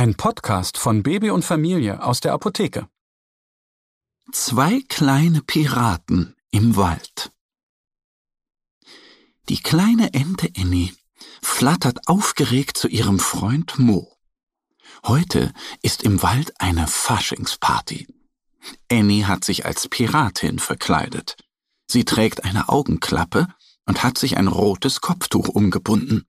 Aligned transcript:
Ein 0.00 0.14
Podcast 0.14 0.78
von 0.78 1.02
Baby 1.02 1.28
und 1.28 1.44
Familie 1.44 2.02
aus 2.02 2.20
der 2.20 2.32
Apotheke. 2.32 2.88
Zwei 4.32 4.80
kleine 4.88 5.42
Piraten 5.42 6.34
im 6.50 6.76
Wald. 6.76 7.30
Die 9.50 9.62
kleine 9.62 10.14
Ente 10.14 10.50
Annie 10.56 10.94
flattert 11.42 12.08
aufgeregt 12.08 12.78
zu 12.78 12.88
ihrem 12.88 13.18
Freund 13.18 13.78
Mo. 13.78 14.16
Heute 15.04 15.52
ist 15.82 16.02
im 16.02 16.22
Wald 16.22 16.58
eine 16.58 16.86
Faschingsparty. 16.86 18.06
Annie 18.90 19.28
hat 19.28 19.44
sich 19.44 19.66
als 19.66 19.86
Piratin 19.86 20.60
verkleidet. 20.60 21.36
Sie 21.86 22.06
trägt 22.06 22.44
eine 22.44 22.70
Augenklappe 22.70 23.48
und 23.84 24.02
hat 24.02 24.16
sich 24.16 24.38
ein 24.38 24.48
rotes 24.48 25.02
Kopftuch 25.02 25.48
umgebunden. 25.48 26.26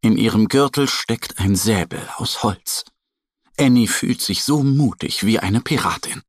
In 0.00 0.16
ihrem 0.16 0.48
Gürtel 0.48 0.88
steckt 0.88 1.38
ein 1.38 1.56
Säbel 1.56 2.08
aus 2.16 2.42
Holz. 2.42 2.86
Annie 3.58 3.88
fühlt 3.88 4.20
sich 4.20 4.44
so 4.44 4.62
mutig 4.62 5.24
wie 5.24 5.38
eine 5.38 5.60
Piratin. 5.60 6.22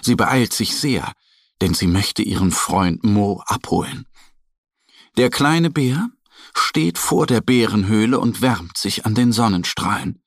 Sie 0.00 0.16
beeilt 0.16 0.52
sich 0.52 0.76
sehr, 0.76 1.12
denn 1.60 1.74
sie 1.74 1.86
möchte 1.86 2.22
ihren 2.22 2.50
Freund 2.50 3.04
Mo 3.04 3.42
abholen. 3.46 4.06
Der 5.16 5.30
kleine 5.30 5.70
Bär 5.70 6.10
steht 6.54 6.98
vor 6.98 7.26
der 7.26 7.40
Bärenhöhle 7.40 8.18
und 8.18 8.40
wärmt 8.40 8.76
sich 8.76 9.06
an 9.06 9.14
den 9.14 9.32
Sonnenstrahlen. 9.32 10.22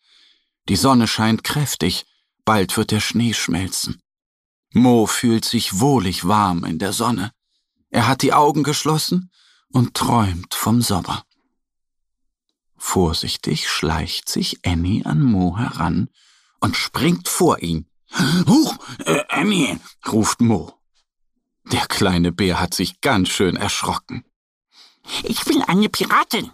Die 0.69 0.75
Sonne 0.75 1.07
scheint 1.07 1.43
kräftig, 1.43 2.05
bald 2.45 2.75
wird 2.77 2.91
der 2.91 2.99
Schnee 3.01 3.33
schmelzen. 3.33 4.01
Mo 4.73 5.05
fühlt 5.05 5.45
sich 5.45 5.79
wohlig 5.79 6.27
warm 6.27 6.63
in 6.63 6.79
der 6.79 6.93
Sonne. 6.93 7.31
Er 7.89 8.07
hat 8.07 8.21
die 8.21 8.33
Augen 8.33 8.63
geschlossen 8.63 9.31
und 9.69 9.93
träumt 9.93 10.53
vom 10.53 10.81
Sommer. 10.81 11.23
Vorsichtig 12.77 13.69
schleicht 13.69 14.29
sich 14.29 14.65
Annie 14.65 15.05
an 15.05 15.21
Mo 15.21 15.57
heran 15.57 16.09
und 16.59 16.75
springt 16.75 17.27
vor 17.27 17.59
ihn. 17.59 17.87
Huch, 18.47 18.77
äh, 19.05 19.23
Annie, 19.29 19.79
ruft 20.07 20.41
Mo. 20.41 20.73
Der 21.65 21.85
kleine 21.87 22.31
Bär 22.31 22.59
hat 22.59 22.73
sich 22.73 23.01
ganz 23.01 23.29
schön 23.29 23.57
erschrocken. 23.57 24.23
Ich 25.23 25.43
bin 25.45 25.61
eine 25.61 25.89
Piratin, 25.89 26.51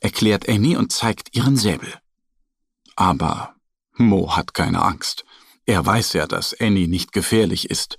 erklärt 0.00 0.48
Annie 0.48 0.78
und 0.78 0.92
zeigt 0.92 1.34
ihren 1.34 1.56
Säbel. 1.56 1.94
Aber 2.96 3.54
Mo 3.96 4.36
hat 4.36 4.54
keine 4.54 4.82
Angst. 4.82 5.24
Er 5.64 5.84
weiß 5.84 6.14
ja, 6.14 6.26
dass 6.26 6.58
Annie 6.60 6.88
nicht 6.88 7.12
gefährlich 7.12 7.70
ist. 7.70 7.98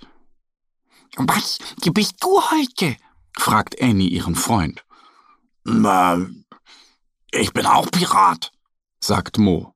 Was 1.16 1.58
bist 1.92 2.22
du 2.22 2.40
heute? 2.50 2.96
fragt 3.36 3.80
Annie 3.80 4.08
ihren 4.08 4.36
Freund. 4.36 4.84
Na, 5.64 6.24
ich 7.30 7.52
bin 7.52 7.66
auch 7.66 7.90
Pirat, 7.90 8.52
sagt 9.00 9.38
Mo. 9.38 9.73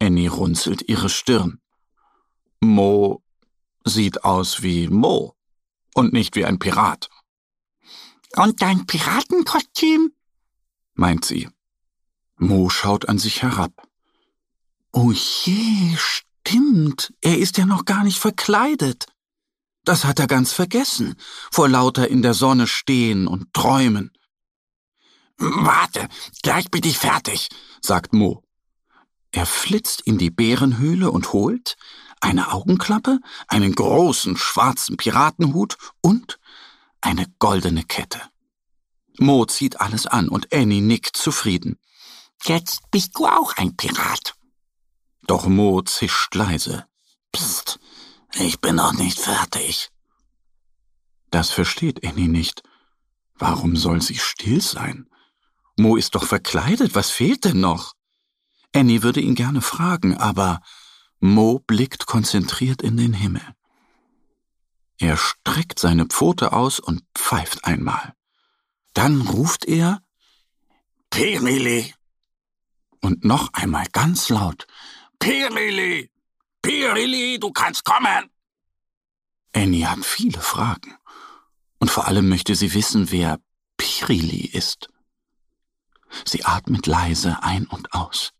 Annie 0.00 0.28
runzelt 0.28 0.88
ihre 0.88 1.08
Stirn. 1.08 1.60
Mo 2.60 3.22
sieht 3.84 4.24
aus 4.24 4.62
wie 4.62 4.88
Mo 4.88 5.34
und 5.94 6.12
nicht 6.12 6.36
wie 6.36 6.44
ein 6.44 6.58
Pirat. 6.58 7.08
Und 8.36 8.62
dein 8.62 8.86
Piratenkostüm? 8.86 10.12
meint 10.94 11.24
sie. 11.24 11.48
Mo 12.36 12.68
schaut 12.68 13.08
an 13.08 13.18
sich 13.18 13.42
herab. 13.42 13.72
Oh 14.92 15.12
je, 15.12 15.96
stimmt, 15.96 17.12
er 17.20 17.38
ist 17.38 17.58
ja 17.58 17.66
noch 17.66 17.84
gar 17.84 18.04
nicht 18.04 18.18
verkleidet. 18.18 19.06
Das 19.84 20.04
hat 20.04 20.18
er 20.18 20.26
ganz 20.26 20.52
vergessen, 20.52 21.14
vor 21.50 21.68
lauter 21.68 22.08
in 22.08 22.22
der 22.22 22.34
Sonne 22.34 22.66
stehen 22.66 23.26
und 23.26 23.52
träumen. 23.52 24.12
Warte, 25.38 26.08
gleich 26.42 26.70
bin 26.70 26.84
ich 26.84 26.98
fertig, 26.98 27.48
sagt 27.80 28.12
Mo. 28.12 28.42
Er 29.32 29.46
flitzt 29.46 30.00
in 30.02 30.18
die 30.18 30.30
Bärenhöhle 30.30 31.10
und 31.10 31.32
holt 31.32 31.76
eine 32.20 32.52
Augenklappe, 32.52 33.20
einen 33.46 33.74
großen 33.74 34.36
schwarzen 34.36 34.96
Piratenhut 34.96 35.76
und 36.00 36.38
eine 37.00 37.26
goldene 37.38 37.84
Kette. 37.84 38.20
Mo 39.18 39.44
zieht 39.46 39.80
alles 39.80 40.06
an 40.06 40.28
und 40.28 40.52
Annie 40.52 40.80
nickt 40.80 41.16
zufrieden. 41.16 41.78
Jetzt 42.44 42.90
bist 42.90 43.16
du 43.16 43.26
auch 43.26 43.56
ein 43.56 43.76
Pirat. 43.76 44.34
Doch 45.26 45.46
Mo 45.46 45.82
zischt 45.82 46.34
leise. 46.34 46.86
Psst, 47.32 47.78
ich 48.34 48.60
bin 48.60 48.76
noch 48.76 48.92
nicht 48.92 49.18
fertig. 49.18 49.90
Das 51.30 51.50
versteht 51.50 52.06
Annie 52.06 52.28
nicht. 52.28 52.62
Warum 53.34 53.76
soll 53.76 54.00
sie 54.00 54.18
still 54.18 54.60
sein? 54.60 55.08
Mo 55.76 55.96
ist 55.96 56.14
doch 56.14 56.24
verkleidet, 56.24 56.94
was 56.94 57.10
fehlt 57.10 57.44
denn 57.44 57.60
noch? 57.60 57.94
Annie 58.74 59.02
würde 59.02 59.20
ihn 59.20 59.34
gerne 59.34 59.62
fragen, 59.62 60.16
aber 60.16 60.60
Mo 61.20 61.58
blickt 61.66 62.06
konzentriert 62.06 62.82
in 62.82 62.96
den 62.96 63.12
Himmel. 63.12 63.42
Er 64.98 65.16
streckt 65.16 65.78
seine 65.78 66.06
Pfote 66.06 66.52
aus 66.52 66.80
und 66.80 67.02
pfeift 67.14 67.64
einmal. 67.64 68.14
Dann 68.94 69.20
ruft 69.22 69.64
er 69.64 70.02
Pirili. 71.10 71.94
Und 73.00 73.24
noch 73.24 73.52
einmal 73.52 73.86
ganz 73.92 74.28
laut 74.28 74.66
Pirili. 75.18 76.10
Pirili, 76.62 77.38
du 77.38 77.52
kannst 77.52 77.84
kommen. 77.84 78.30
Annie 79.52 79.86
hat 79.86 80.04
viele 80.04 80.40
Fragen. 80.40 80.96
Und 81.78 81.90
vor 81.90 82.08
allem 82.08 82.28
möchte 82.28 82.54
sie 82.56 82.74
wissen, 82.74 83.10
wer 83.10 83.40
Pirili 83.76 84.46
ist. 84.46 84.88
Sie 86.24 86.44
atmet 86.44 86.86
leise 86.86 87.42
ein 87.42 87.66
und 87.66 87.92
aus. 87.92 88.32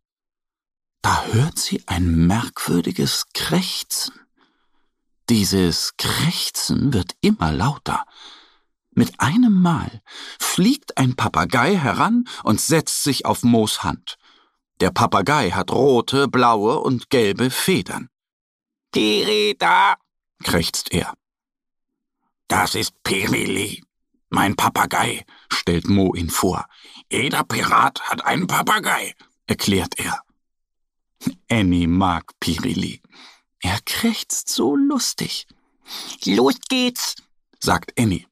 Hört 1.39 1.57
sie 1.57 1.85
ein 1.87 2.27
merkwürdiges 2.27 3.27
Krächzen. 3.33 4.13
Dieses 5.31 5.97
Krächzen 5.97 6.93
wird 6.93 7.13
immer 7.21 7.53
lauter. 7.53 8.05
Mit 8.91 9.21
einem 9.21 9.63
Mal 9.63 10.03
fliegt 10.41 10.99
ein 10.99 11.15
Papagei 11.15 11.77
heran 11.77 12.25
und 12.43 12.61
setzt 12.61 13.05
sich 13.05 13.25
auf 13.25 13.45
Moos 13.45 13.85
Hand. 13.85 14.17
Der 14.81 14.91
Papagei 14.91 15.53
hat 15.53 15.71
rote, 15.71 16.27
blaue 16.27 16.81
und 16.81 17.09
gelbe 17.09 17.51
Federn. 17.51 18.09
Pirita, 18.91 19.95
krächzt 20.43 20.91
er. 20.91 21.15
Das 22.49 22.75
ist 22.75 23.01
Pirili, 23.05 23.85
mein 24.29 24.57
Papagei, 24.57 25.25
stellt 25.53 25.89
Mo 25.89 26.17
ihn 26.17 26.31
vor. 26.31 26.67
Jeder 27.13 27.45
Pirat 27.45 28.01
hat 28.11 28.25
einen 28.25 28.49
Papagei, 28.49 29.15
erklärt 29.47 30.01
er. 30.01 30.25
Annie 31.51 31.87
mag 31.87 32.39
Pirili. 32.41 33.03
Er 33.61 33.81
krächzt 33.85 34.49
so 34.49 34.77
lustig. 34.77 35.47
Los 36.25 36.57
geht's, 36.69 37.17
sagt 37.61 37.99
Annie. 37.99 38.27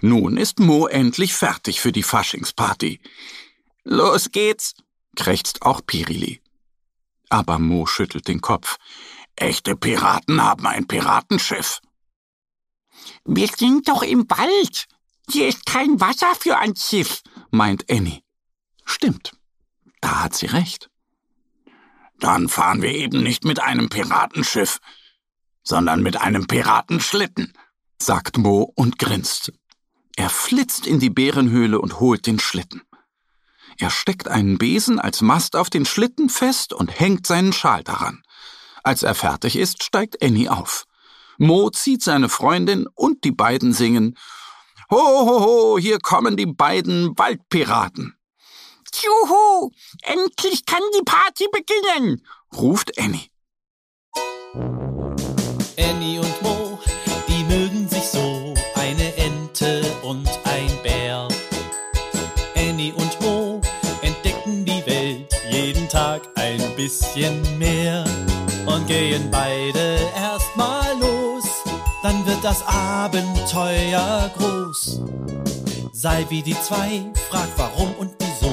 Nun 0.00 0.36
ist 0.36 0.58
Mo 0.58 0.86
endlich 0.86 1.34
fertig 1.34 1.80
für 1.80 1.92
die 1.92 2.02
Faschingsparty. 2.02 3.00
Los 3.84 4.30
geht's, 4.32 4.74
krächzt 5.16 5.62
auch 5.62 5.80
Pirili. 5.84 6.40
Aber 7.28 7.58
Mo 7.58 7.86
schüttelt 7.86 8.28
den 8.28 8.40
Kopf. 8.40 8.78
Echte 9.36 9.76
Piraten 9.76 10.42
haben 10.42 10.66
ein 10.66 10.86
Piratenschiff. 10.86 11.80
Wir 13.24 13.48
sind 13.48 13.88
doch 13.88 14.02
im 14.02 14.28
Wald. 14.30 14.86
Hier 15.30 15.48
ist 15.48 15.66
kein 15.66 16.00
Wasser 16.00 16.34
für 16.34 16.58
ein 16.58 16.76
Schiff, 16.76 17.22
meint 17.50 17.90
Annie. 17.90 18.22
Stimmt. 18.84 19.32
Da 20.00 20.24
hat 20.24 20.36
sie 20.36 20.46
recht. 20.46 20.90
Dann 22.20 22.48
fahren 22.48 22.82
wir 22.82 22.90
eben 22.90 23.22
nicht 23.22 23.44
mit 23.44 23.60
einem 23.60 23.88
Piratenschiff, 23.88 24.80
sondern 25.62 26.02
mit 26.02 26.20
einem 26.20 26.46
Piratenschlitten, 26.46 27.52
sagt 28.00 28.38
Mo 28.38 28.72
und 28.74 28.98
grinst. 28.98 29.52
Er 30.16 30.30
flitzt 30.30 30.86
in 30.86 31.00
die 31.00 31.10
Bärenhöhle 31.10 31.80
und 31.80 31.98
holt 32.00 32.26
den 32.26 32.38
Schlitten. 32.38 32.82
Er 33.78 33.90
steckt 33.90 34.28
einen 34.28 34.58
Besen 34.58 35.00
als 35.00 35.20
Mast 35.20 35.56
auf 35.56 35.70
den 35.70 35.84
Schlitten 35.84 36.28
fest 36.28 36.72
und 36.72 37.00
hängt 37.00 37.26
seinen 37.26 37.52
Schal 37.52 37.82
daran. 37.82 38.22
Als 38.84 39.02
er 39.02 39.14
fertig 39.14 39.56
ist, 39.56 39.82
steigt 39.82 40.22
Annie 40.22 40.50
auf. 40.50 40.84
Mo 41.38 41.70
zieht 41.70 42.02
seine 42.02 42.28
Freundin 42.28 42.86
und 42.94 43.24
die 43.24 43.32
beiden 43.32 43.72
singen 43.72 44.16
Ho, 44.90 44.96
ho, 44.98 45.40
ho, 45.40 45.78
hier 45.78 45.98
kommen 45.98 46.36
die 46.36 46.46
beiden 46.46 47.18
Waldpiraten. 47.18 48.14
Juhu! 49.02 49.70
Endlich 50.02 50.66
kann 50.66 50.82
die 50.96 51.02
Party 51.04 51.46
beginnen! 51.50 52.24
ruft 52.56 52.96
Annie. 52.98 53.28
Annie 55.76 56.20
und 56.20 56.42
Mo, 56.42 56.78
die 57.26 57.44
mögen 57.44 57.88
sich 57.88 58.04
so, 58.04 58.54
eine 58.76 59.16
Ente 59.16 59.82
und 60.02 60.28
ein 60.44 60.70
Bär. 60.82 61.26
Annie 62.54 62.92
und 62.92 63.20
Mo 63.20 63.60
entdecken 64.02 64.64
die 64.64 64.86
Welt 64.86 65.34
jeden 65.50 65.88
Tag 65.88 66.22
ein 66.36 66.62
bisschen 66.76 67.58
mehr 67.58 68.04
und 68.66 68.86
gehen 68.86 69.28
beide 69.30 69.98
erstmal 70.16 70.96
los, 71.00 71.44
dann 72.02 72.24
wird 72.26 72.42
das 72.44 72.64
Abenteuer 72.66 74.30
groß. 74.36 75.00
Sei 75.92 76.26
wie 76.28 76.42
die 76.42 76.60
zwei, 76.60 77.10
frag 77.30 77.48
warum 77.56 77.92
und 77.94 78.23